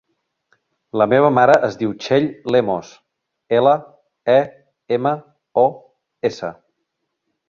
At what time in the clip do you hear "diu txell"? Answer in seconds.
1.81-2.25